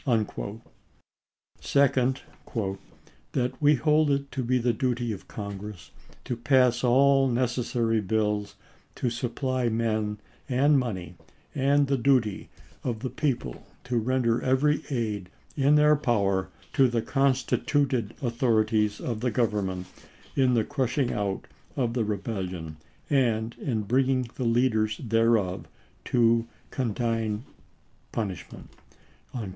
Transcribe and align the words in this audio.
Second:" 1.59 2.21
That 3.33 3.53
we 3.61 3.75
hold 3.75 4.09
it 4.09 4.31
to 4.31 4.41
be 4.43 4.57
the 4.57 4.73
duty 4.73 5.11
of 5.11 5.27
Congress 5.27 5.91
to 6.25 6.35
pass 6.35 6.83
all 6.83 7.27
necessary 7.27 8.01
bills 8.01 8.55
to 8.95 9.11
suppty 9.11 9.71
men 9.71 10.17
and 10.49 10.79
money, 10.79 11.17
and 11.53 11.85
the 11.85 11.99
duty 11.99 12.49
of 12.83 13.01
the 13.01 13.11
people 13.11 13.63
to 13.83 13.97
render 13.99 14.41
every 14.41 14.83
aid 14.89 15.29
in 15.55 15.75
their 15.75 15.95
power 15.95 16.49
to 16.73 16.87
the 16.87 17.03
constituted 17.03 18.15
authorities 18.23 18.99
of 18.99 19.19
the 19.19 19.29
Government 19.29 19.85
in 20.35 20.55
the 20.55 20.63
crushing 20.63 21.13
out 21.13 21.45
of 21.75 21.93
the 21.93 22.03
rebellion 22.03 22.77
and 23.11 23.53
in 23.59 23.83
bringing 23.83 24.27
the 24.33 24.45
leaders 24.45 24.97
thereof 24.97 25.67
to 26.05 26.47
condign 26.71 27.43
punishment." 28.11 28.67